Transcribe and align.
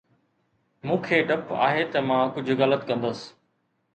مون 0.85 0.99
کي 1.07 1.17
ڊپ 1.31 1.51
آهي 1.67 1.83
ته 1.91 1.99
مان 2.07 2.23
ڪجهه 2.39 2.59
غلط 2.63 2.81
ڪندس 2.89 3.21